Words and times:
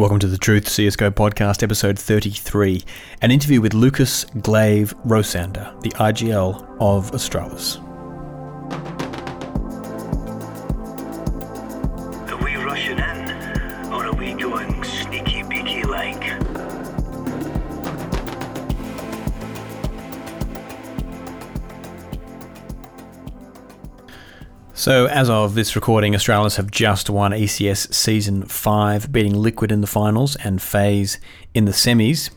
Welcome 0.00 0.20
to 0.20 0.28
the 0.28 0.38
Truth 0.38 0.64
CSGO 0.64 1.10
podcast, 1.10 1.62
episode 1.62 1.98
33, 1.98 2.82
an 3.20 3.30
interview 3.30 3.60
with 3.60 3.74
Lukas 3.74 4.24
Glaive 4.40 4.94
Rossander, 5.04 5.78
the 5.82 5.90
IGL 5.90 6.78
of 6.80 7.10
Astralis. 7.10 7.89
So, 24.80 25.04
as 25.08 25.28
of 25.28 25.54
this 25.54 25.76
recording, 25.76 26.14
Astralis 26.14 26.56
have 26.56 26.70
just 26.70 27.10
won 27.10 27.32
ECS 27.32 27.92
Season 27.92 28.44
5, 28.44 29.12
beating 29.12 29.34
Liquid 29.34 29.70
in 29.70 29.82
the 29.82 29.86
finals 29.86 30.36
and 30.36 30.62
FaZe 30.62 31.18
in 31.52 31.66
the 31.66 31.72
semis. 31.72 32.30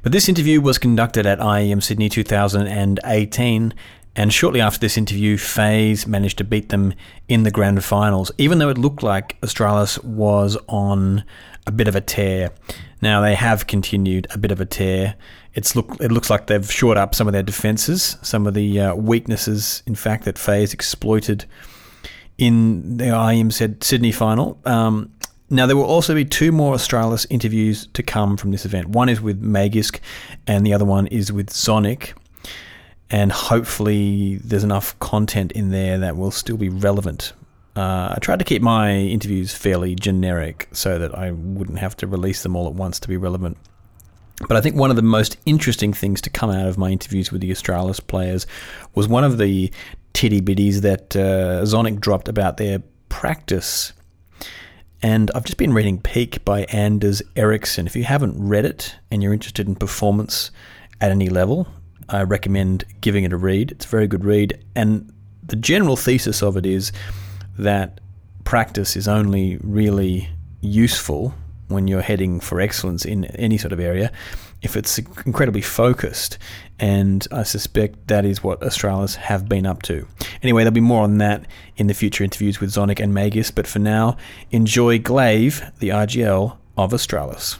But 0.00 0.12
this 0.12 0.28
interview 0.28 0.60
was 0.60 0.78
conducted 0.78 1.26
at 1.26 1.40
IEM 1.40 1.82
Sydney 1.82 2.08
2018, 2.08 3.74
and 4.14 4.32
shortly 4.32 4.60
after 4.60 4.78
this 4.78 4.96
interview, 4.96 5.36
FaZe 5.36 6.06
managed 6.06 6.38
to 6.38 6.44
beat 6.44 6.68
them 6.68 6.94
in 7.26 7.42
the 7.42 7.50
grand 7.50 7.82
finals, 7.82 8.30
even 8.38 8.60
though 8.60 8.68
it 8.68 8.78
looked 8.78 9.02
like 9.02 9.36
Astralis 9.40 10.00
was 10.04 10.56
on 10.68 11.24
a 11.66 11.72
bit 11.72 11.88
of 11.88 11.96
a 11.96 12.00
tear. 12.00 12.52
Now, 13.02 13.20
they 13.20 13.34
have 13.34 13.66
continued 13.66 14.28
a 14.30 14.38
bit 14.38 14.52
of 14.52 14.60
a 14.60 14.64
tear. 14.64 15.16
It's 15.54 15.74
look, 15.74 15.96
it 16.00 16.12
looks 16.12 16.30
like 16.30 16.46
they've 16.46 16.70
shored 16.70 16.98
up 16.98 17.16
some 17.16 17.26
of 17.26 17.32
their 17.32 17.42
defenses, 17.42 18.16
some 18.22 18.46
of 18.46 18.54
the 18.54 18.78
uh, 18.78 18.94
weaknesses, 18.94 19.82
in 19.88 19.96
fact, 19.96 20.22
that 20.26 20.38
FaZe 20.38 20.72
exploited 20.72 21.46
in 22.40 22.96
the 22.96 23.04
IEM 23.04 23.52
said 23.52 23.84
Sydney 23.84 24.10
final. 24.10 24.58
Um, 24.64 25.12
now, 25.50 25.66
there 25.66 25.76
will 25.76 25.84
also 25.84 26.14
be 26.14 26.24
two 26.24 26.52
more 26.52 26.74
Astralis 26.74 27.26
interviews 27.28 27.86
to 27.92 28.02
come 28.02 28.36
from 28.36 28.50
this 28.50 28.64
event. 28.64 28.88
One 28.88 29.08
is 29.08 29.20
with 29.20 29.42
Magisk, 29.42 29.98
and 30.46 30.64
the 30.64 30.72
other 30.72 30.84
one 30.84 31.06
is 31.08 31.30
with 31.30 31.50
Zonic. 31.50 32.12
And 33.10 33.30
hopefully, 33.30 34.36
there's 34.36 34.64
enough 34.64 34.98
content 35.00 35.52
in 35.52 35.70
there 35.70 35.98
that 35.98 36.16
will 36.16 36.30
still 36.30 36.56
be 36.56 36.68
relevant. 36.68 37.32
Uh, 37.76 38.14
I 38.16 38.18
tried 38.20 38.38
to 38.38 38.44
keep 38.44 38.62
my 38.62 38.94
interviews 38.94 39.52
fairly 39.52 39.94
generic 39.94 40.68
so 40.72 40.98
that 40.98 41.14
I 41.14 41.32
wouldn't 41.32 41.78
have 41.78 41.96
to 41.96 42.06
release 42.06 42.42
them 42.42 42.56
all 42.56 42.66
at 42.66 42.74
once 42.74 42.98
to 43.00 43.08
be 43.08 43.16
relevant. 43.16 43.58
But 44.48 44.56
I 44.56 44.60
think 44.60 44.76
one 44.76 44.90
of 44.90 44.96
the 44.96 45.02
most 45.02 45.36
interesting 45.44 45.92
things 45.92 46.20
to 46.22 46.30
come 46.30 46.50
out 46.50 46.66
of 46.66 46.78
my 46.78 46.90
interviews 46.90 47.30
with 47.30 47.42
the 47.42 47.50
Astralis 47.50 48.04
players 48.04 48.46
was 48.94 49.06
one 49.06 49.24
of 49.24 49.36
the 49.36 49.70
titty 50.12 50.40
bitties 50.40 50.82
that 50.82 51.14
uh, 51.16 51.62
Zonic 51.64 52.00
dropped 52.00 52.28
about 52.28 52.56
their 52.56 52.82
practice. 53.08 53.92
And 55.02 55.30
I've 55.34 55.44
just 55.44 55.56
been 55.56 55.72
reading 55.72 56.00
Peak 56.00 56.44
by 56.44 56.64
Anders 56.64 57.22
Ericsson. 57.36 57.86
If 57.86 57.96
you 57.96 58.04
haven't 58.04 58.36
read 58.38 58.66
it 58.66 58.96
and 59.10 59.22
you're 59.22 59.32
interested 59.32 59.66
in 59.66 59.74
performance 59.74 60.50
at 61.00 61.10
any 61.10 61.28
level, 61.28 61.66
I 62.08 62.22
recommend 62.22 62.84
giving 63.00 63.24
it 63.24 63.32
a 63.32 63.36
read. 63.36 63.72
It's 63.72 63.86
a 63.86 63.88
very 63.88 64.06
good 64.06 64.24
read. 64.24 64.62
And 64.74 65.12
the 65.42 65.56
general 65.56 65.96
thesis 65.96 66.42
of 66.42 66.56
it 66.56 66.66
is 66.66 66.92
that 67.58 68.00
practice 68.44 68.96
is 68.96 69.08
only 69.08 69.58
really 69.62 70.28
useful 70.60 71.34
when 71.68 71.88
you're 71.88 72.02
heading 72.02 72.40
for 72.40 72.60
excellence 72.60 73.04
in 73.04 73.24
any 73.26 73.56
sort 73.56 73.72
of 73.72 73.80
area 73.80 74.12
if 74.62 74.76
it's 74.76 74.98
incredibly 74.98 75.62
focused. 75.62 76.38
And 76.78 77.26
I 77.30 77.42
suspect 77.42 78.08
that 78.08 78.24
is 78.24 78.42
what 78.42 78.60
Astralis 78.60 79.16
have 79.16 79.48
been 79.48 79.66
up 79.66 79.82
to. 79.82 80.06
Anyway, 80.42 80.62
there'll 80.62 80.72
be 80.72 80.80
more 80.80 81.02
on 81.02 81.18
that 81.18 81.46
in 81.76 81.86
the 81.86 81.94
future 81.94 82.24
interviews 82.24 82.60
with 82.60 82.70
Zonic 82.70 83.00
and 83.00 83.14
Magisk, 83.14 83.54
but 83.54 83.66
for 83.66 83.78
now, 83.78 84.16
enjoy 84.50 84.98
Glaive, 84.98 85.62
the 85.78 85.90
IGL 85.90 86.56
of 86.76 86.92
Astralis. 86.92 87.58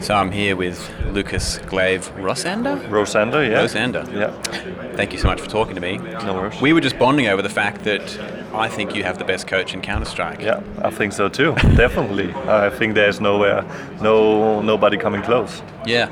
So 0.00 0.14
I'm 0.14 0.32
here 0.32 0.56
with 0.56 0.92
Lukas 1.12 1.58
Glaive 1.58 2.08
Rossander? 2.16 2.76
Rossander, 2.88 3.48
yeah. 3.48 3.62
Rossander. 3.62 4.04
Yeah. 4.12 4.96
Thank 4.96 5.12
you 5.12 5.18
so 5.18 5.28
much 5.28 5.40
for 5.40 5.48
talking 5.48 5.76
to 5.76 5.80
me. 5.80 5.98
No 5.98 6.34
worries. 6.34 6.60
We 6.60 6.72
were 6.72 6.80
just 6.80 6.98
bonding 6.98 7.28
over 7.28 7.40
the 7.40 7.48
fact 7.48 7.84
that 7.84 8.18
I 8.54 8.68
think 8.68 8.94
you 8.94 9.02
have 9.04 9.18
the 9.18 9.24
best 9.24 9.46
coach 9.46 9.74
in 9.74 9.80
Counter 9.80 10.04
Strike. 10.04 10.40
Yeah, 10.40 10.62
I 10.82 10.90
think 10.90 11.12
so 11.12 11.28
too. 11.28 11.54
Definitely. 11.76 12.32
I 12.34 12.70
think 12.70 12.94
there's 12.94 13.20
nowhere, 13.20 13.64
no, 14.00 14.60
nobody 14.60 14.96
coming 14.98 15.22
close. 15.22 15.62
Yeah. 15.86 16.10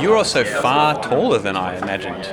You're 0.00 0.16
also 0.16 0.44
far 0.44 1.02
taller 1.02 1.38
than 1.38 1.56
I 1.56 1.76
imagined. 1.76 2.24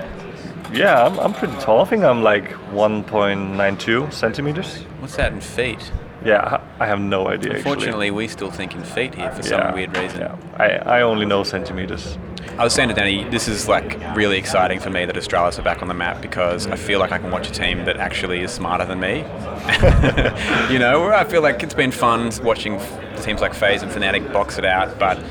Yeah, 0.72 1.04
I'm, 1.04 1.20
I'm 1.20 1.34
pretty 1.34 1.56
tall. 1.58 1.82
I 1.82 1.86
think 1.86 2.04
I'm 2.04 2.22
like 2.22 2.52
1.92 2.72 4.14
centimeters. 4.14 4.84
What's 5.00 5.16
that 5.16 5.34
in 5.34 5.42
feet? 5.42 5.92
Yeah, 6.24 6.62
I 6.80 6.86
have 6.86 7.00
no 7.00 7.28
idea. 7.28 7.56
Unfortunately, 7.56 8.12
we 8.12 8.28
still 8.28 8.52
think 8.52 8.76
in 8.76 8.84
feet 8.84 9.16
here 9.16 9.32
for 9.32 9.42
some 9.42 9.74
weird 9.74 9.96
reason. 9.98 10.22
Yeah, 10.22 10.38
I, 10.58 11.00
I 11.00 11.02
only 11.02 11.26
know 11.26 11.44
centimeters. 11.44 12.18
I 12.60 12.64
was 12.66 12.74
saying 12.74 12.90
to 12.90 12.94
Danny, 12.94 13.24
this 13.24 13.48
is 13.48 13.70
like 13.70 13.98
really 14.18 14.38
exciting 14.38 14.82
for 14.82 14.90
me 14.90 15.06
that 15.06 15.16
Astralis 15.16 15.58
are 15.58 15.62
back 15.62 15.82
on 15.82 15.88
the 15.88 15.94
map 15.94 16.22
because 16.22 16.68
I 16.68 16.76
feel 16.76 17.00
like 17.00 17.14
I 17.14 17.18
can 17.18 17.32
watch 17.32 17.50
a 17.50 17.54
team 17.54 17.86
that 17.86 17.96
actually 17.96 18.42
is 18.42 18.52
smarter 18.52 18.84
than 18.84 19.00
me. 19.00 19.20
you 20.70 20.78
know, 20.78 21.00
where 21.00 21.14
I 21.14 21.24
feel 21.24 21.42
like 21.42 21.64
it's 21.64 21.74
been 21.74 21.92
fun 21.92 22.30
watching 22.44 22.78
teams 23.22 23.40
like 23.40 23.54
FaZe 23.54 23.82
and 23.82 23.90
Fnatic 23.90 24.34
box 24.34 24.58
it 24.58 24.66
out, 24.66 25.00
but 25.00 25.24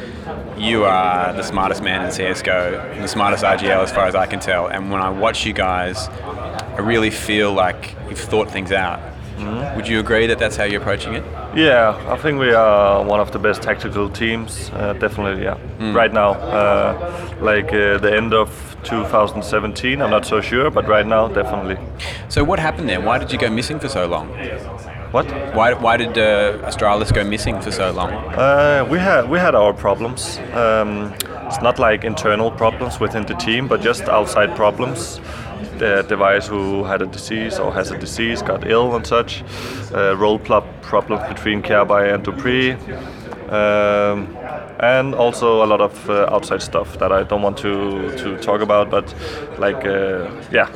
you 0.56 0.86
are 0.86 1.34
the 1.34 1.42
smartest 1.42 1.82
man 1.82 2.06
in 2.06 2.10
CSGO, 2.10 2.94
and 2.94 3.04
the 3.04 3.08
smartest 3.08 3.44
IGL 3.44 3.82
as 3.82 3.92
far 3.92 4.06
as 4.06 4.14
I 4.14 4.24
can 4.24 4.40
tell. 4.40 4.68
And 4.68 4.90
when 4.90 5.02
I 5.02 5.10
watch 5.10 5.44
you 5.44 5.52
guys, 5.52 6.08
I 6.08 6.78
really 6.78 7.10
feel 7.10 7.52
like 7.52 7.94
you've 8.08 8.18
thought 8.18 8.50
things 8.50 8.72
out. 8.72 9.00
Mm-hmm. 9.36 9.76
Would 9.76 9.86
you 9.86 10.00
agree 10.00 10.26
that 10.28 10.38
that's 10.38 10.56
how 10.56 10.64
you're 10.64 10.80
approaching 10.80 11.12
it? 11.12 11.24
Yeah, 11.58 12.00
I 12.08 12.16
think 12.16 12.38
we 12.38 12.52
are 12.52 13.02
one 13.04 13.18
of 13.18 13.32
the 13.32 13.38
best 13.40 13.62
tactical 13.62 14.08
teams. 14.08 14.70
Uh, 14.72 14.92
definitely, 14.92 15.42
yeah. 15.42 15.58
Right 15.92 16.12
now, 16.12 16.34
uh, 16.34 17.36
like 17.40 17.72
uh, 17.72 17.98
the 17.98 18.16
end 18.16 18.32
of 18.32 18.48
2017, 18.84 20.00
I'm 20.00 20.10
not 20.10 20.24
so 20.24 20.40
sure, 20.40 20.70
but 20.70 20.86
right 20.86 21.04
now, 21.04 21.26
definitely. 21.26 21.76
So 22.28 22.44
what 22.44 22.60
happened 22.60 22.88
there? 22.88 23.00
Why 23.00 23.18
did 23.18 23.32
you 23.32 23.40
go 23.40 23.50
missing 23.50 23.80
for 23.80 23.88
so 23.88 24.06
long? 24.06 24.28
What? 25.10 25.26
Why, 25.52 25.72
why 25.72 25.96
did 25.96 26.16
uh, 26.16 26.58
Astralis 26.64 27.12
go 27.12 27.24
missing 27.24 27.60
for 27.60 27.72
so 27.72 27.90
long? 27.90 28.12
Uh, 28.12 28.86
we 28.88 29.00
had 29.00 29.28
we 29.28 29.40
had 29.40 29.56
our 29.56 29.72
problems. 29.72 30.38
Um, 30.52 31.12
it's 31.48 31.60
not 31.60 31.80
like 31.80 32.04
internal 32.04 32.52
problems 32.52 33.00
within 33.00 33.26
the 33.26 33.34
team, 33.34 33.66
but 33.66 33.80
just 33.80 34.02
outside 34.02 34.54
problems. 34.54 35.20
The 35.78 36.04
device 36.08 36.46
who 36.48 36.84
had 36.84 37.02
a 37.02 37.06
disease 37.06 37.58
or 37.58 37.72
has 37.72 37.90
a 37.90 37.98
disease 37.98 38.42
got 38.42 38.66
ill 38.68 38.96
and 38.96 39.06
such. 39.06 39.44
Uh, 39.94 40.16
role 40.16 40.38
plop 40.38 40.64
problems 40.82 41.22
between 41.28 41.62
Kjaerbye 41.62 42.14
and 42.14 42.24
dupreeh. 42.24 42.76
Um, 43.52 44.36
and 44.80 45.14
also 45.14 45.64
a 45.64 45.66
lot 45.66 45.80
of 45.80 46.10
uh, 46.10 46.28
outside 46.30 46.62
stuff 46.62 46.98
that 46.98 47.12
I 47.12 47.22
don't 47.22 47.42
want 47.42 47.56
to, 47.58 48.16
to 48.18 48.36
talk 48.38 48.60
about, 48.60 48.90
but 48.90 49.14
like 49.58 49.84
uh, 49.84 50.30
yeah, 50.52 50.68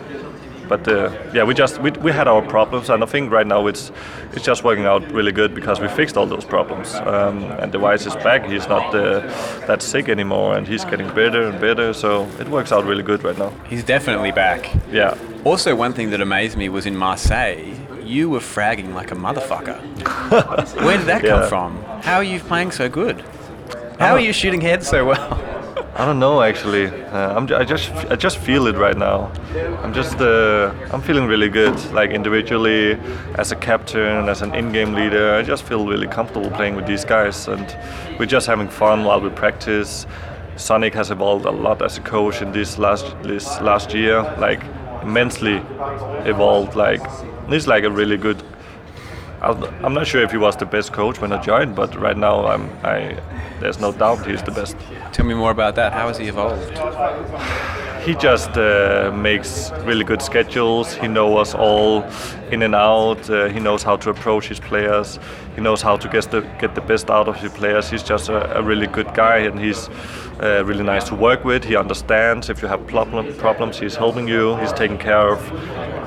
but 0.72 0.88
uh, 0.88 1.10
yeah, 1.34 1.44
we 1.44 1.53
just 1.53 1.78
we, 1.83 1.91
we 2.06 2.10
had 2.12 2.27
our 2.27 2.41
problems, 2.41 2.88
and 2.91 3.03
I 3.03 3.06
think 3.06 3.31
right 3.31 3.47
now 3.47 3.66
it's 3.66 3.93
it's 4.33 4.47
just 4.47 4.65
working 4.65 4.87
out 4.87 5.03
really 5.12 5.33
good 5.33 5.55
because 5.55 5.81
we 5.83 5.88
fixed 5.88 6.16
all 6.16 6.27
those 6.27 6.47
problems. 6.47 6.94
Um, 6.94 7.44
and 7.60 7.71
Device 7.71 8.06
is 8.06 8.16
back; 8.16 8.47
he's 8.47 8.66
not 8.69 8.94
uh, 8.94 9.21
that 9.66 9.83
sick 9.83 10.09
anymore, 10.09 10.56
and 10.56 10.66
he's 10.66 10.84
getting 10.87 11.09
better 11.15 11.43
and 11.50 11.60
better. 11.60 11.93
So 11.93 12.27
it 12.41 12.49
works 12.49 12.72
out 12.72 12.87
really 12.87 13.03
good 13.03 13.22
right 13.22 13.38
now. 13.38 13.50
He's 13.69 13.84
definitely 13.84 14.33
back. 14.33 14.60
Yeah, 14.91 15.15
Also, 15.44 15.75
one 15.77 15.93
thing 15.93 16.10
that 16.10 16.21
amazed 16.21 16.56
me 16.56 16.69
was 16.71 16.87
in 16.87 16.97
Marseille, 16.97 17.65
you 18.03 18.31
were 18.31 18.41
fragging 18.41 18.94
like 18.94 19.12
a 19.12 19.16
motherfucker. 19.16 19.78
Where 20.87 20.97
did 20.97 21.06
that 21.06 21.21
come 21.21 21.41
Yeah. 21.43 21.49
from? 21.49 21.71
How 22.03 22.16
are 22.16 22.25
you 22.25 22.41
playing 22.41 22.72
so 22.72 22.89
good? 22.89 23.16
How 23.99 24.12
are 24.15 24.21
you 24.21 24.33
shooting 24.33 24.62
heads 24.62 24.89
so 24.89 25.04
well? 25.04 25.52
I 25.94 26.06
don't 26.06 26.19
know 26.19 26.41
actually. 26.41 26.86
Uh, 26.86 27.36
I'm, 27.36 27.47
just 27.47 27.91
I 28.10 28.16
just 28.16 28.38
feel 28.38 28.66
it 28.66 28.76
right 28.76 28.97
now. 28.97 29.30
I'm 29.82 29.92
just 29.92 30.19
uh, 30.20 30.72
I'm 30.91 31.03
feeling 31.03 31.26
really 31.26 31.50
good. 31.50 31.76
Like 31.92 32.10
individually, 32.10 32.98
as 33.34 33.53
a 33.53 33.56
captain, 33.56 34.28
as 34.28 34.41
an 34.41 34.54
in-game 34.54 34.94
leader, 34.94 35.34
I 35.34 35.42
just 35.42 35.64
feel 35.64 35.86
really 35.86 36.06
comfortable 36.06 36.50
playing 36.50 36.76
with 36.76 36.86
these 36.86 37.04
guys, 37.04 37.47
and 37.47 37.76
we're 38.19 38.25
just 38.25 38.47
having 38.47 38.69
fun 38.69 39.04
while 39.04 39.20
we 39.20 39.28
practice. 39.28 40.06
Zonic 40.56 40.94
has 40.94 41.10
evolved 41.10 41.44
a 41.44 41.50
lot 41.50 41.83
as 41.83 41.98
a 41.98 42.00
coach 42.00 42.41
in 42.41 42.53
this 42.53 42.78
last 42.78 43.15
this 43.22 43.60
last 43.60 43.92
year, 43.92 44.22
like 44.38 44.65
immensely 45.03 45.56
evolved. 46.24 46.74
Like 46.74 47.03
he's 47.50 47.66
like 47.66 47.84
a 47.84 47.91
really 47.91 48.16
good. 48.16 48.42
I'm 49.42 49.92
not 49.92 50.06
sure 50.06 50.22
if 50.22 50.30
he 50.30 50.36
was 50.36 50.56
the 50.56 50.66
best 50.66 50.92
coach 50.92 51.21
when 51.21 51.33
I 51.33 51.42
joined, 51.42 51.74
but 51.74 51.97
right 51.97 52.16
now 52.16 52.47
I'm 52.47 52.71
I. 52.84 53.18
There's 53.60 53.80
no 53.80 53.92
doubt 53.92 54.24
he's 54.27 54.42
the 54.42 54.53
best. 54.53 54.77
Tell 55.12 55.27
me 55.27 55.34
more 55.34 55.50
about 55.50 55.74
that. 55.74 55.92
How 55.92 56.09
has 56.09 56.18
he 56.18 56.28
evolved? 56.28 56.71
he 58.04 58.15
just 58.15 58.56
uh, 58.56 59.12
makes 59.15 59.71
really 59.84 60.04
good 60.04 60.22
schedules. 60.22 60.94
He 60.94 61.09
knows 61.09 61.48
us 61.48 61.54
all 61.54 62.04
in 62.50 62.62
and 62.62 62.74
out. 62.74 63.28
Uh, 63.30 63.48
he 63.48 63.59
knows 63.60 63.83
how 63.83 63.97
to 63.97 64.10
approach 64.10 64.48
his 64.48 64.60
players. 64.60 65.18
He 65.56 65.60
knows 65.60 65.83
how 65.83 65.97
to 65.97 66.09
get 66.09 66.30
the 66.30 66.41
get 66.60 66.74
the 66.74 66.80
best 66.80 67.10
out 67.10 67.28
of 67.28 67.36
his 67.36 67.53
players. 67.53 67.91
He's 67.91 68.03
just 68.03 68.28
a, 68.28 68.59
a 68.59 68.62
really 68.62 68.86
good 68.86 69.12
guy, 69.15 69.38
and 69.38 69.59
he's 69.59 69.88
uh, 70.42 70.65
really 70.65 70.83
nice 70.83 71.04
to 71.04 71.15
work 71.15 71.44
with. 71.44 71.65
He 71.65 71.77
understands 71.77 72.50
if 72.50 72.62
you 72.62 72.68
have 72.68 72.86
problem, 72.86 73.33
problems. 73.36 73.78
He's 73.78 73.94
helping 73.94 74.27
you. 74.27 74.56
He's 74.56 74.72
taking 74.72 74.98
care 74.98 75.28
of 75.28 75.41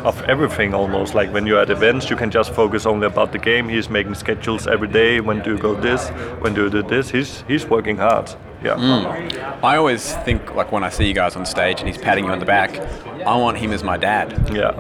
of 0.06 0.22
everything 0.24 0.74
almost. 0.74 1.16
Like 1.16 1.34
when 1.34 1.48
you're 1.48 1.62
at 1.62 1.70
events, 1.70 2.10
you 2.10 2.16
can 2.16 2.30
just 2.30 2.54
focus 2.54 2.86
only 2.86 3.08
about 3.08 3.32
the 3.32 3.40
game. 3.40 3.70
He's 3.70 3.90
making 3.90 4.16
schedules 4.16 4.68
every 4.68 4.88
day. 4.88 5.20
When 5.22 5.42
do 5.42 5.52
you 5.54 5.58
go 5.58 5.74
this? 5.74 6.10
When 6.42 6.54
do 6.54 6.66
you 6.66 6.70
do 6.70 6.84
this? 6.84 7.10
He's 7.10 7.44
he's 7.48 7.66
working 7.66 7.98
hard. 7.98 8.30
Yeah. 8.66 9.60
I 9.64 9.78
always 9.78 10.14
think 10.26 10.56
like 10.56 10.72
when 10.72 10.84
I 10.84 10.90
see 10.90 11.08
you 11.08 11.14
guys 11.14 11.36
on 11.36 11.46
stage 11.46 11.80
and 11.80 11.88
he's 11.88 11.98
patting 11.98 12.26
you 12.26 12.32
on 12.32 12.40
the 12.40 12.46
back, 12.46 12.78
I 13.26 13.36
want 13.38 13.58
him 13.58 13.72
as 13.72 13.84
my 13.84 13.98
dad. 13.98 14.50
Yeah. 14.52 14.74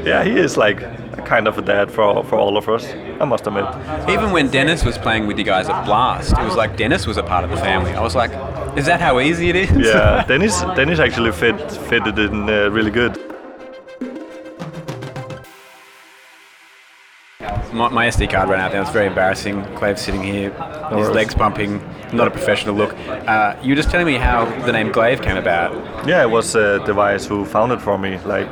yeah, 0.04 0.24
he 0.24 0.36
is 0.36 0.56
like 0.56 0.80
a 0.82 1.22
kind 1.24 1.46
of 1.46 1.58
a 1.58 1.62
dad 1.62 1.90
for 1.90 2.24
for 2.24 2.36
all 2.36 2.56
of 2.56 2.68
us. 2.68 2.84
I 3.20 3.24
must 3.24 3.46
admit. 3.46 3.66
Even 4.08 4.32
when 4.32 4.48
Dennis 4.50 4.84
was 4.84 4.98
playing 4.98 5.26
with 5.26 5.38
you 5.38 5.44
guys 5.44 5.68
at 5.68 5.84
Blast, 5.84 6.32
it 6.32 6.44
was 6.44 6.56
like 6.56 6.76
Dennis 6.76 7.06
was 7.06 7.16
a 7.16 7.22
part 7.22 7.44
of 7.44 7.50
the 7.50 7.56
family. 7.56 7.92
I 7.92 8.00
was 8.00 8.14
like, 8.14 8.32
is 8.76 8.86
that 8.86 9.00
how 9.00 9.20
easy 9.20 9.48
it 9.50 9.56
is? 9.56 9.70
Yeah, 9.70 10.24
Dennis 10.28 10.60
Dennis 10.76 10.98
actually 10.98 11.32
fit 11.32 11.58
fitted 11.88 12.18
in 12.18 12.48
uh, 12.48 12.68
really 12.70 12.90
good. 12.90 13.33
My, 17.74 17.88
my 17.88 18.06
SD 18.06 18.30
card 18.30 18.48
ran 18.48 18.60
out 18.60 18.70
there. 18.70 18.80
It 18.80 18.84
was 18.84 18.92
very 18.92 19.08
embarrassing. 19.08 19.62
Glaive's 19.74 20.00
sitting 20.00 20.22
here, 20.22 20.50
his 20.96 21.08
legs 21.10 21.34
bumping. 21.34 21.82
not 22.12 22.28
a 22.28 22.30
professional 22.30 22.76
look. 22.76 22.94
Uh, 23.08 23.56
you 23.62 23.70
were 23.70 23.74
just 23.74 23.90
telling 23.90 24.06
me 24.06 24.14
how 24.14 24.44
the 24.64 24.72
name 24.72 24.92
Glaive 24.92 25.20
came 25.20 25.36
about. 25.36 25.72
Yeah, 26.06 26.22
it 26.22 26.30
was 26.30 26.54
uh, 26.54 26.78
Device 26.86 27.26
who 27.26 27.44
found 27.44 27.72
it 27.72 27.80
for 27.82 27.98
me. 27.98 28.18
Like, 28.18 28.48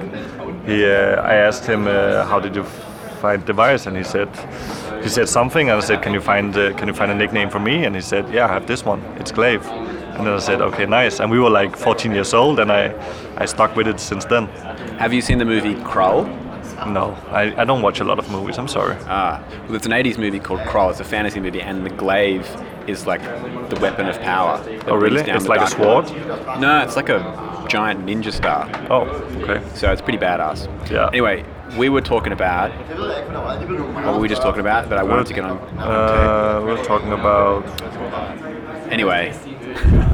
he, 0.67 0.85
uh, 0.85 1.23
I 1.23 1.35
asked 1.35 1.65
him, 1.65 1.87
uh, 1.87 2.27
"How 2.27 2.41
did 2.41 2.57
you 2.57 2.65
find 3.21 3.45
Device?" 3.45 3.87
And 3.87 3.97
he 3.97 4.03
said, 4.03 4.29
he 5.05 5.09
said 5.09 5.29
something, 5.29 5.71
and 5.71 5.79
I 5.79 5.85
said, 5.87 6.03
"Can 6.03 6.13
you 6.13 6.21
find, 6.21 6.57
uh, 6.57 6.73
can 6.77 6.89
you 6.89 6.95
find 6.95 7.13
a 7.13 7.15
nickname 7.15 7.49
for 7.49 7.61
me?" 7.61 7.85
And 7.87 7.95
he 7.95 8.03
said, 8.03 8.25
"Yeah, 8.35 8.47
I 8.47 8.53
have 8.53 8.67
this 8.67 8.85
one. 8.85 9.01
It's 9.21 9.31
Glaive." 9.31 9.65
And 10.17 10.27
then 10.27 10.35
I 10.35 10.41
said, 10.41 10.61
"Okay, 10.61 10.87
nice." 10.87 11.21
And 11.21 11.31
we 11.31 11.39
were 11.39 11.51
like 11.51 11.77
14 11.77 12.11
years 12.13 12.35
old, 12.35 12.59
and 12.59 12.73
I, 12.73 12.93
I 13.37 13.47
stuck 13.47 13.77
with 13.77 13.87
it 13.87 14.01
since 14.01 14.25
then. 14.25 14.49
Have 14.99 15.13
you 15.13 15.21
seen 15.21 15.39
the 15.39 15.45
movie 15.45 15.77
Krull? 15.85 16.27
No, 16.87 17.17
I, 17.31 17.55
I 17.61 17.65
don't 17.65 17.83
watch 17.83 18.01
a 18.01 18.05
lot 18.05 18.19
of 18.19 18.31
movies. 18.31 18.59
I'm 18.59 18.69
sorry. 18.69 18.97
Ah, 19.07 19.43
well, 19.67 19.77
it's 19.77 19.87
an 19.87 19.93
80s 19.93 20.19
movie 20.19 20.41
called 20.41 20.61
Krull. 20.61 20.91
It's 20.91 21.01
a 21.01 21.05
fantasy 21.05 21.41
movie, 21.41 21.61
and 21.61 21.85
the 21.87 21.91
glaive 21.91 22.47
is 22.87 23.07
like 23.07 23.23
the 23.71 23.79
weapon 23.81 24.09
of 24.09 24.21
power. 24.21 24.59
that 24.63 24.89
Oh, 24.89 24.97
really? 24.97 25.21
It's 25.21 25.47
like 25.47 25.61
a 25.61 25.71
dark 25.71 25.79
world. 25.79 26.09
sword? 26.09 26.61
No, 26.61 26.83
it's 26.83 26.97
like 26.97 27.09
a 27.09 27.65
giant 27.69 28.05
ninja 28.07 28.33
star. 28.33 28.69
Oh, 28.91 29.03
okay. 29.43 29.63
So 29.75 29.93
it's 29.93 30.03
pretty 30.03 30.19
badass. 30.19 30.69
Yeah. 30.91 31.09
Anyway, 31.09 31.45
we 31.79 31.89
were 31.89 32.01
talking 32.01 32.33
about. 32.33 32.71
What 34.05 34.15
were 34.15 34.21
we 34.21 34.29
just 34.29 34.43
talking 34.43 34.61
about? 34.61 34.89
But 34.89 34.99
I 34.99 35.03
wanted 35.03 35.27
to 35.27 35.35
get 35.35 35.45
on. 35.45 35.59
Uh, 35.79 36.61
we're 36.65 36.85
talking 36.85 37.13
about 37.13 37.65
Anyway. 38.91 39.33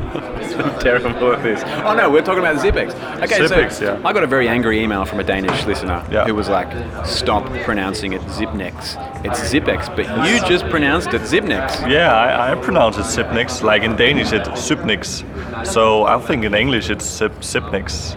I'm 0.58 0.78
terrible 0.80 1.32
at 1.32 1.42
this. 1.42 1.62
Oh 1.84 1.94
no, 1.94 2.10
we're 2.10 2.22
talking 2.22 2.40
about 2.40 2.56
Zipex. 2.56 2.90
Okay, 3.22 3.38
Zipex, 3.38 3.72
so 3.72 3.84
yeah. 3.84 4.08
I 4.08 4.12
got 4.12 4.22
a 4.24 4.26
very 4.26 4.48
angry 4.48 4.82
email 4.82 5.04
from 5.04 5.20
a 5.20 5.24
Danish 5.24 5.64
listener 5.66 6.04
Yeah. 6.10 6.24
who 6.26 6.34
was 6.34 6.48
like, 6.48 6.68
"Stop 7.06 7.44
pronouncing 7.64 8.12
it 8.12 8.20
Zipnex. 8.22 8.96
It's 9.24 9.40
Zipex, 9.40 9.86
but 9.96 10.06
you 10.28 10.40
just 10.48 10.64
pronounced 10.68 11.14
it 11.14 11.22
Zipnex." 11.22 11.88
Yeah, 11.90 12.14
I, 12.14 12.52
I 12.52 12.54
pronounce 12.56 12.96
it 12.98 13.02
Zipnex. 13.04 13.62
Like 13.62 13.82
in 13.82 13.96
Danish, 13.96 14.32
it's 14.32 14.48
Supnix. 14.48 15.24
So 15.66 16.04
I 16.04 16.18
think 16.20 16.44
in 16.44 16.54
English 16.54 16.90
it's 16.90 17.06
Sipnix. 17.20 18.16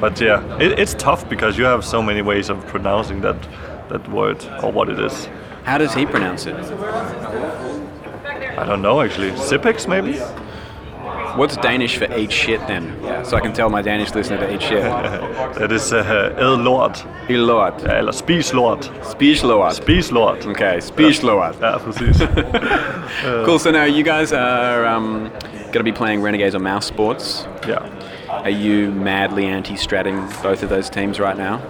But 0.00 0.20
yeah, 0.20 0.42
it, 0.58 0.78
it's 0.78 0.94
tough 0.94 1.28
because 1.28 1.58
you 1.58 1.64
have 1.64 1.84
so 1.84 2.02
many 2.02 2.22
ways 2.22 2.48
of 2.50 2.64
pronouncing 2.66 3.20
that 3.22 3.36
that 3.88 4.08
word 4.10 4.44
or 4.62 4.72
what 4.72 4.88
it 4.88 4.98
is. 5.00 5.28
How 5.64 5.78
does 5.78 5.92
he 5.94 6.06
pronounce 6.06 6.46
it? 6.46 6.54
I 8.58 8.64
don't 8.66 8.82
know 8.82 9.00
actually. 9.00 9.30
Zipex 9.32 9.86
maybe? 9.88 10.18
What's 11.36 11.56
Danish 11.56 11.96
for 11.98 12.06
eat 12.18 12.32
shit 12.32 12.60
then? 12.66 12.84
So 13.24 13.36
I 13.36 13.40
can 13.40 13.52
tell 13.52 13.70
my 13.70 13.82
Danish 13.82 14.14
listener 14.14 14.38
to 14.38 14.54
eat 14.54 14.62
shit. 14.62 14.82
That 15.58 15.72
is 15.72 15.92
uh, 15.92 16.04
æd 16.38 16.64
lort. 16.64 17.04
Eat 17.28 17.38
lort. 17.38 17.82
Ja, 17.82 17.90
eller 17.92 18.12
spis 18.12 18.52
lort. 18.52 18.90
Speech 19.02 19.42
lort. 19.44 19.72
Spis 19.74 20.10
lort. 20.12 20.46
Okay, 20.46 20.80
speech 20.80 21.22
lort. 21.22 21.56
Ja, 21.60 21.78
præcis. 21.78 22.22
Cool. 23.46 23.58
So 23.58 23.70
now 23.70 23.84
you 23.84 24.02
guys 24.02 24.32
are 24.32 24.86
um, 24.86 25.30
going 25.72 25.72
to 25.72 25.82
be 25.84 25.92
playing 25.92 26.22
Renegades 26.22 26.54
on 26.54 26.62
mousesports. 26.62 27.46
yeah. 27.68 27.88
Are 28.44 28.50
you 28.50 28.90
madly 28.92 29.44
anti-stratting 29.46 30.42
both 30.42 30.62
of 30.62 30.68
those 30.70 30.88
teams 30.90 31.18
right 31.18 31.36
now? 31.36 31.60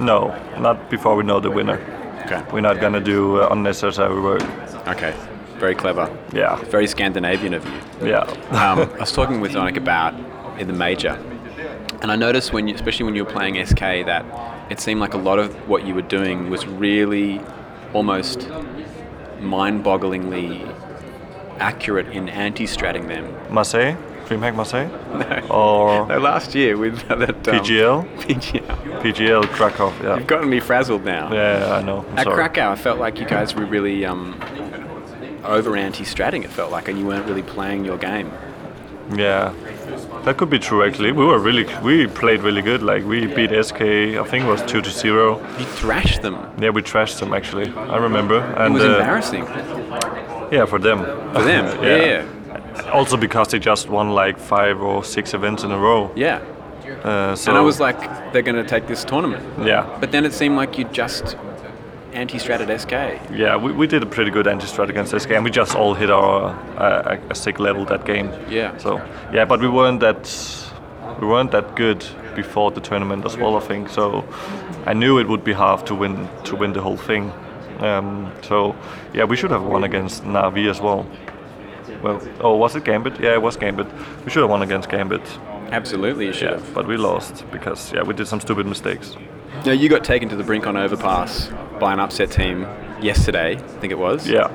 No, 0.00 0.34
not 0.58 0.90
before 0.90 1.14
we 1.16 1.22
know 1.22 1.40
the 1.40 1.50
winner. 1.50 1.78
Okay. 2.26 2.42
We're 2.52 2.60
not 2.60 2.80
gonna 2.80 3.00
do 3.00 3.40
uh, 3.40 3.48
unnecessary 3.50 4.20
work. 4.20 4.42
Okay. 4.88 5.14
Very 5.60 5.74
clever. 5.74 6.08
Yeah, 6.32 6.56
Very 6.64 6.86
Scandinavian 6.86 7.52
of 7.54 7.64
you. 7.66 8.08
yeah. 8.08 8.20
Um, 8.50 8.78
I 8.96 9.00
was 9.00 9.12
talking 9.12 9.40
with 9.40 9.52
Zonic 9.52 9.76
about 9.76 10.14
in 10.58 10.66
the 10.66 10.72
major, 10.72 11.12
and 12.02 12.10
I 12.10 12.16
noticed 12.16 12.52
when, 12.52 12.66
you, 12.66 12.74
especially 12.74 13.04
when 13.04 13.14
you 13.14 13.24
were 13.24 13.30
playing 13.30 13.62
SK, 13.64 13.78
that 13.78 14.24
it 14.70 14.80
seemed 14.80 15.00
like 15.00 15.12
a 15.14 15.18
lot 15.18 15.38
of 15.38 15.54
what 15.68 15.86
you 15.86 15.94
were 15.94 16.02
doing 16.02 16.48
was 16.50 16.66
really 16.66 17.40
almost 17.92 18.48
mind-bogglingly 19.40 20.66
accurate 21.58 22.06
in 22.08 22.28
anti-stratting 22.28 23.06
them. 23.08 23.34
Marseille, 23.52 23.96
DreamHack 24.26 24.54
Marseille, 24.54 24.88
No. 25.12 25.46
or 25.50 26.06
No, 26.06 26.18
last 26.18 26.54
year 26.54 26.76
with 26.76 27.00
that 27.08 27.20
um, 27.22 27.34
PGL, 27.34 28.16
PGL. 28.20 29.00
PGL 29.02 29.42
Krakow. 29.48 29.92
Yeah, 30.02 30.16
You've 30.16 30.26
gotten 30.26 30.48
me 30.48 30.60
frazzled 30.60 31.04
now. 31.04 31.32
yeah, 31.32 31.74
I 31.74 31.82
know. 31.82 32.04
I'm 32.12 32.18
At 32.18 32.24
sorry. 32.24 32.36
Krakow, 32.36 32.70
I 32.70 32.76
felt 32.76 32.98
like 32.98 33.18
you 33.18 33.26
guys 33.26 33.54
were 33.54 33.66
really 33.66 34.04
um, 34.06 34.40
over 35.44 35.76
anti-stratting. 35.76 36.44
It 36.44 36.50
felt 36.50 36.70
like, 36.70 36.88
and 36.88 36.98
you 36.98 37.06
weren't 37.06 37.26
really 37.26 37.42
playing 37.42 37.84
your 37.84 37.98
game. 37.98 38.30
Yeah, 39.14 39.52
that 40.24 40.36
could 40.36 40.50
be 40.50 40.58
true. 40.60 40.84
Actually, 40.84 41.10
we 41.10 41.24
were 41.24 41.38
really, 41.38 41.66
we 41.82 42.06
played 42.06 42.42
really 42.42 42.62
good. 42.62 42.80
Like 42.82 43.04
we 43.04 43.26
beat 43.26 43.50
SK. 43.64 43.80
I 43.82 44.24
think 44.24 44.44
it 44.44 44.48
was 44.48 44.62
two 44.62 44.80
to 44.80 44.90
zero. 44.90 45.40
You 45.58 45.64
thrashed 45.64 46.22
them. 46.22 46.36
Yeah, 46.60 46.70
we 46.70 46.82
thrashed 46.82 47.18
them. 47.18 47.32
Actually, 47.34 47.72
I 47.74 47.96
remember. 47.96 48.38
And 48.38 48.74
It 48.76 48.78
was 48.78 48.84
uh, 48.84 48.98
embarrassing 48.98 49.44
Yeah, 50.52 50.64
for 50.66 50.78
them. 50.78 50.98
for 51.32 51.42
them. 51.42 51.64
yeah. 51.82 52.24
yeah. 52.24 52.90
Also 52.92 53.16
because 53.16 53.48
they 53.48 53.58
just 53.58 53.88
won 53.88 54.10
like 54.10 54.38
five 54.38 54.80
or 54.80 55.02
six 55.04 55.34
events 55.34 55.64
in 55.64 55.72
a 55.72 55.78
row. 55.78 56.12
Yeah. 56.14 56.40
Uh, 57.02 57.34
so 57.34 57.50
And 57.50 57.58
I 57.58 57.62
was 57.62 57.80
like, 57.80 57.98
they're 58.32 58.42
going 58.42 58.62
to 58.62 58.68
take 58.68 58.86
this 58.86 59.04
tournament. 59.04 59.42
yeah, 59.66 59.86
But 60.00 60.10
then 60.12 60.24
it 60.24 60.32
seemed 60.32 60.56
like 60.56 60.78
you 60.78 60.84
just 60.92 61.36
anti-stratted 62.12 62.80
SK. 62.80 62.90
yeah, 63.32 63.56
we, 63.56 63.72
we 63.72 63.86
did 63.86 64.02
a 64.02 64.06
pretty 64.06 64.30
good 64.30 64.46
anti-strat 64.46 64.88
against 64.88 65.18
SK, 65.18 65.30
and 65.32 65.44
we 65.44 65.50
just 65.50 65.74
all 65.74 65.94
hit 65.94 66.10
our 66.10 66.50
uh, 66.78 67.16
a 67.30 67.34
sick 67.34 67.58
level 67.58 67.84
that 67.86 68.04
game. 68.04 68.30
Yeah. 68.48 68.76
So 68.78 68.96
yeah, 69.32 69.44
but 69.44 69.60
we 69.60 69.68
weren't 69.68 70.00
that 70.00 70.28
we 71.20 71.26
weren't 71.26 71.50
that 71.52 71.74
good 71.76 72.04
before 72.34 72.70
the 72.70 72.80
tournament 72.80 73.24
as 73.24 73.36
well. 73.36 73.56
I 73.56 73.60
think 73.60 73.88
so. 73.88 74.24
I 74.86 74.92
knew 74.94 75.18
it 75.18 75.28
would 75.28 75.44
be 75.44 75.52
hard 75.52 75.86
to 75.86 75.94
win 75.94 76.28
to 76.44 76.56
win 76.56 76.72
the 76.72 76.80
whole 76.80 76.96
thing. 76.96 77.32
Um, 77.80 78.32
so 78.42 78.74
yeah, 79.14 79.24
we 79.24 79.36
should 79.36 79.50
have 79.50 79.62
won 79.62 79.84
against 79.84 80.24
Navi 80.24 80.68
as 80.70 80.80
well. 80.80 81.06
Well, 82.02 82.20
oh, 82.40 82.56
was 82.56 82.76
it 82.76 82.84
Gambit? 82.84 83.20
Yeah, 83.20 83.34
it 83.34 83.42
was 83.42 83.56
Gambit. 83.56 83.86
We 84.24 84.30
should 84.30 84.40
have 84.42 84.50
won 84.50 84.62
against 84.62 84.88
Gambit. 84.88 85.22
Absolutely, 85.70 86.26
you 86.26 86.32
should 86.32 86.50
Yeah, 86.50 86.56
have. 86.58 86.74
but 86.74 86.86
we 86.86 86.96
lost 86.96 87.44
because 87.52 87.92
yeah, 87.92 88.02
we 88.02 88.14
did 88.14 88.26
some 88.26 88.40
stupid 88.40 88.66
mistakes. 88.66 89.16
Now, 89.66 89.72
you 89.72 89.88
got 89.88 90.02
taken 90.04 90.28
to 90.30 90.36
the 90.36 90.42
brink 90.44 90.66
on 90.66 90.76
overpass 90.76 91.50
by 91.80 91.92
an 91.92 91.98
upset 92.00 92.30
team 92.30 92.66
yesterday, 93.00 93.54
I 93.56 93.80
think 93.80 93.90
it 93.90 93.98
was. 93.98 94.28
Yeah, 94.28 94.48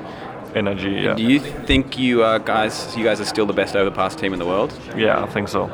NRG. 0.54 1.02
Yeah, 1.02 1.14
Do 1.14 1.22
you 1.22 1.40
think 1.40 1.98
you 1.98 2.22
uh, 2.22 2.38
guys, 2.38 2.96
you 2.96 3.04
guys 3.04 3.20
are 3.20 3.24
still 3.26 3.46
the 3.46 3.52
best 3.52 3.76
overpass 3.76 4.14
team 4.16 4.32
in 4.32 4.38
the 4.38 4.46
world? 4.46 4.72
yeah, 4.96 5.22
I 5.22 5.26
think 5.26 5.48
so. 5.48 5.70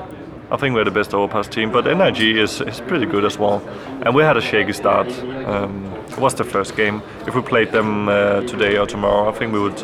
I 0.50 0.56
think 0.58 0.74
we're 0.74 0.84
the 0.84 0.90
best 0.90 1.14
overpass 1.14 1.48
team, 1.48 1.70
but 1.72 1.84
NRG 1.86 2.36
is, 2.36 2.60
is 2.60 2.80
pretty 2.82 3.06
good 3.06 3.24
as 3.24 3.38
well. 3.38 3.62
And 4.04 4.14
we 4.14 4.22
had 4.22 4.36
a 4.36 4.40
shaky 4.42 4.72
start. 4.74 5.08
Um, 5.46 5.84
it 6.10 6.18
was 6.18 6.34
the 6.34 6.44
first 6.44 6.76
game. 6.76 7.00
If 7.26 7.34
we 7.34 7.40
played 7.40 7.72
them 7.72 8.08
uh, 8.08 8.40
today 8.42 8.76
or 8.76 8.86
tomorrow, 8.86 9.30
I 9.30 9.32
think 9.32 9.52
we 9.54 9.60
would 9.60 9.82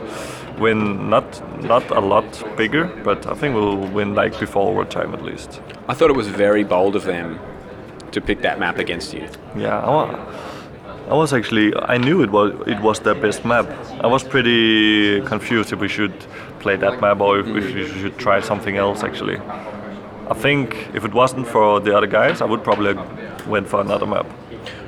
win 0.59 1.09
not 1.09 1.25
not 1.63 1.89
a 1.91 2.01
lot 2.01 2.27
bigger, 2.57 2.85
but 3.05 3.27
I 3.27 3.35
think 3.35 3.55
we'll 3.55 3.77
win 3.95 4.15
like 4.15 4.39
before 4.39 4.69
overtime 4.71 5.15
at 5.15 5.23
least. 5.23 5.63
I 5.89 5.95
thought 5.95 6.11
it 6.11 6.17
was 6.17 6.29
very 6.29 6.65
bold 6.65 6.97
of 6.97 7.05
them 7.05 7.39
to 8.11 8.21
pick 8.21 8.43
that 8.43 8.59
map 8.59 8.77
against 8.79 9.15
you. 9.15 9.27
Yeah, 9.57 9.81
I, 11.09 11.15
was 11.15 11.33
actually 11.33 11.75
I 11.77 11.99
knew 11.99 12.23
it 12.23 12.31
was 12.31 12.53
it 12.67 12.81
was 12.81 13.01
their 13.01 13.15
best 13.15 13.45
map. 13.45 13.67
I 14.05 14.07
was 14.07 14.23
pretty 14.25 15.21
confused 15.23 15.73
if 15.73 15.81
we 15.81 15.89
should 15.89 16.15
play 16.61 16.77
that 16.77 17.01
map 17.01 17.21
or 17.21 17.41
if, 17.41 17.47
if 17.47 17.75
we 17.75 18.01
should 18.01 18.19
try 18.19 18.41
something 18.41 18.77
else 18.77 19.03
actually. 19.03 19.39
I 20.31 20.35
think 20.35 20.89
if 20.95 21.05
it 21.05 21.15
wasn't 21.15 21.47
for 21.47 21.81
the 21.81 21.97
other 21.97 22.07
guys, 22.07 22.43
I 22.43 22.45
would 22.45 22.63
probably 22.63 22.95
went 23.47 23.67
for 23.69 23.81
another 23.81 24.07
map. 24.07 24.27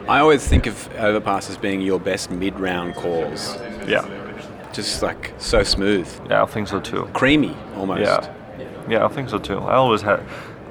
I 0.08 0.18
always 0.20 0.46
think 0.46 0.66
of 0.66 0.88
overpass 0.98 1.48
as 1.48 1.56
being 1.56 1.80
your 1.80 2.00
best 2.00 2.30
mid-round 2.30 2.94
calls. 2.94 3.56
Yeah, 3.86 4.04
Just 4.72 5.02
like 5.02 5.32
so 5.38 5.62
smooth, 5.62 6.08
yeah, 6.28 6.42
I 6.42 6.46
think 6.46 6.68
so 6.68 6.80
too. 6.80 7.08
creamy 7.12 7.56
almost. 7.76 8.00
Yeah, 8.00 8.34
yeah, 8.88 9.04
I 9.06 9.08
think 9.08 9.30
so 9.30 9.38
too. 9.38 9.58
I 9.58 9.74
always 9.74 10.02
had, 10.02 10.20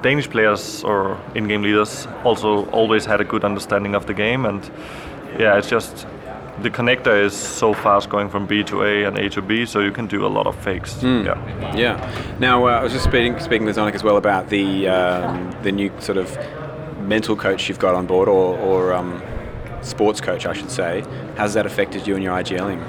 Danish 0.02 0.28
players 0.30 0.84
or 0.84 1.18
in-game 1.34 1.62
leaders 1.62 2.06
also 2.24 2.66
always 2.70 3.04
had 3.04 3.20
a 3.20 3.24
good 3.24 3.44
understanding 3.44 3.94
of 3.94 4.06
the 4.06 4.14
game, 4.14 4.44
and 4.46 4.70
yeah, 5.38 5.58
it's 5.58 5.68
just 5.68 6.06
the 6.62 6.70
connector 6.70 7.24
is 7.24 7.34
so 7.34 7.72
fast 7.72 8.10
going 8.10 8.28
from 8.28 8.46
B 8.46 8.62
to 8.64 8.82
A 8.82 9.04
and 9.04 9.18
A 9.18 9.28
to 9.30 9.42
B, 9.42 9.64
so 9.64 9.80
you 9.80 9.92
can 9.92 10.06
do 10.06 10.26
a 10.26 10.28
lot 10.28 10.46
of 10.46 10.56
fakes. 10.56 11.02
Yeah. 11.02 11.74
Yeah. 11.74 12.36
Now, 12.38 12.66
uh, 12.66 12.72
I 12.80 12.82
was 12.82 12.92
just 12.92 13.04
speaking, 13.04 13.38
speaking 13.40 13.66
with 13.66 13.76
Zonic 13.76 13.94
as 13.94 14.02
well 14.02 14.16
about 14.16 14.48
the 14.48 14.88
um, 14.88 15.56
the 15.62 15.72
new 15.72 15.90
sort 16.00 16.18
of 16.18 16.36
mental 17.00 17.36
coach 17.36 17.68
you've 17.68 17.78
got 17.78 17.94
on 17.94 18.06
board, 18.06 18.28
or, 18.28 18.58
or 18.58 18.92
um, 18.92 19.22
sports 19.82 20.20
coach, 20.20 20.46
I 20.46 20.52
should 20.52 20.70
say. 20.70 21.04
How's 21.36 21.54
that 21.54 21.66
affected 21.66 22.06
you 22.06 22.16
in 22.16 22.22
your 22.22 22.34
IGLing? 22.36 22.80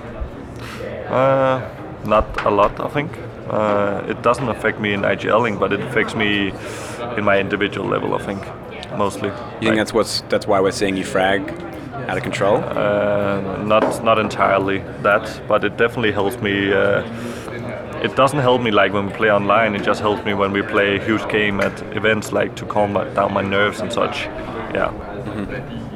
Uh, 1.10 1.68
not 2.06 2.46
a 2.46 2.50
lot, 2.50 2.80
I 2.80 2.90
think. 2.90 3.12
Uh, 3.50 4.04
it 4.08 4.22
doesn't 4.22 4.48
affect 4.48 4.80
me 4.80 4.94
in 4.94 5.02
IGLing, 5.02 5.60
but 5.60 5.74
it 5.74 5.82
affects 5.82 6.16
me 6.16 6.54
in 7.18 7.24
my 7.24 7.40
individual 7.40 7.88
level. 7.88 8.16
I 8.16 8.20
think 8.20 8.42
mostly. 8.98 9.30
You 9.30 9.70
think 9.70 9.76
that's 9.78 9.94
what's 9.94 10.22
that's 10.30 10.48
why 10.48 10.60
we're 10.60 10.72
seeing 10.72 10.98
you 10.98 11.06
frag 11.06 11.71
out 12.08 12.18
of 12.18 12.24
control? 12.24 12.58
Uh, 12.58 13.64
not 13.64 14.04
not 14.04 14.20
entirely 14.20 14.80
that, 15.04 15.42
but 15.48 15.64
it 15.64 15.78
definitely 15.78 16.12
helps 16.12 16.38
me. 16.38 16.74
Uh, 16.74 17.04
it 18.04 18.16
doesn't 18.16 18.40
help 18.40 18.62
me 18.62 18.72
like 18.72 18.94
when 18.94 19.08
we 19.08 19.14
play 19.14 19.32
online. 19.32 19.76
It 19.76 19.84
just 19.84 20.02
helps 20.02 20.26
me 20.26 20.34
when 20.34 20.52
we 20.52 20.62
play 20.64 20.98
a 20.98 21.04
huge 21.04 21.28
game 21.30 21.62
at 21.62 21.82
events, 21.96 22.32
like 22.32 22.56
to 22.56 22.66
calm 22.66 22.94
my, 22.94 23.04
down 23.14 23.34
my 23.34 23.44
nerves 23.44 23.80
and 23.80 23.94
such. 23.94 24.26
Yeah. 24.74 24.92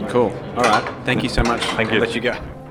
Cool. 0.10 0.32
All 0.56 0.64
right. 0.64 1.06
Thank 1.06 1.24
you 1.24 1.30
so 1.30 1.42
much. 1.44 1.62
Thank 1.62 1.90
I'll 1.90 1.96
you. 1.96 2.02
let 2.02 2.16
you 2.16 2.22
go. 2.22 2.65